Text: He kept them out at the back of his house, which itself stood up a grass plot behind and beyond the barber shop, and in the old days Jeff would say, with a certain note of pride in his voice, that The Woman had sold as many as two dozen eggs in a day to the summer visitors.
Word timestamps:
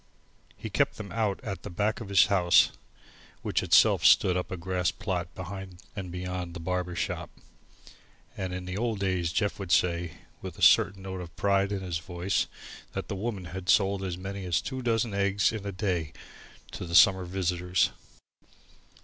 He 0.57 0.71
kept 0.71 0.97
them 0.97 1.11
out 1.11 1.39
at 1.43 1.61
the 1.61 1.69
back 1.69 2.01
of 2.01 2.09
his 2.09 2.25
house, 2.25 2.71
which 3.43 3.61
itself 3.61 4.03
stood 4.03 4.35
up 4.35 4.49
a 4.49 4.57
grass 4.57 4.89
plot 4.89 5.31
behind 5.35 5.77
and 5.95 6.11
beyond 6.11 6.55
the 6.55 6.59
barber 6.59 6.95
shop, 6.95 7.29
and 8.35 8.51
in 8.51 8.65
the 8.65 8.75
old 8.75 8.97
days 8.97 9.31
Jeff 9.31 9.59
would 9.59 9.71
say, 9.71 10.13
with 10.41 10.57
a 10.57 10.63
certain 10.63 11.03
note 11.03 11.21
of 11.21 11.35
pride 11.35 11.71
in 11.71 11.81
his 11.81 11.99
voice, 11.99 12.47
that 12.93 13.09
The 13.09 13.15
Woman 13.15 13.45
had 13.45 13.69
sold 13.69 14.03
as 14.03 14.17
many 14.17 14.43
as 14.45 14.59
two 14.59 14.81
dozen 14.81 15.13
eggs 15.13 15.51
in 15.51 15.67
a 15.67 15.71
day 15.71 16.13
to 16.71 16.87
the 16.87 16.95
summer 16.95 17.25
visitors. 17.25 17.91